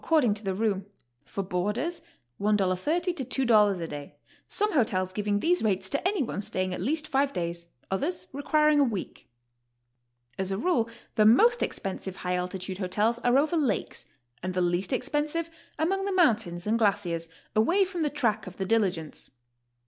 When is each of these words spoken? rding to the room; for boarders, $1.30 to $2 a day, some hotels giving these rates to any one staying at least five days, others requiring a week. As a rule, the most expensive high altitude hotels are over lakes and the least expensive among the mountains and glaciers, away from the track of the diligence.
rding 0.09 0.33
to 0.33 0.43
the 0.43 0.55
room; 0.55 0.87
for 1.27 1.43
boarders, 1.43 2.01
$1.30 2.39 3.15
to 3.15 3.45
$2 3.45 3.79
a 3.81 3.87
day, 3.87 4.15
some 4.47 4.73
hotels 4.73 5.13
giving 5.13 5.39
these 5.41 5.61
rates 5.61 5.91
to 5.91 6.07
any 6.07 6.23
one 6.23 6.41
staying 6.41 6.73
at 6.73 6.81
least 6.81 7.07
five 7.07 7.31
days, 7.31 7.67
others 7.91 8.25
requiring 8.33 8.79
a 8.79 8.83
week. 8.83 9.29
As 10.39 10.51
a 10.51 10.57
rule, 10.57 10.89
the 11.13 11.25
most 11.27 11.61
expensive 11.61 12.15
high 12.15 12.33
altitude 12.35 12.79
hotels 12.79 13.19
are 13.19 13.37
over 13.37 13.55
lakes 13.55 14.05
and 14.41 14.55
the 14.55 14.61
least 14.61 14.91
expensive 14.91 15.51
among 15.77 16.05
the 16.05 16.11
mountains 16.11 16.65
and 16.65 16.79
glaciers, 16.79 17.29
away 17.55 17.85
from 17.85 18.01
the 18.01 18.09
track 18.09 18.47
of 18.47 18.57
the 18.57 18.65
diligence. 18.65 19.29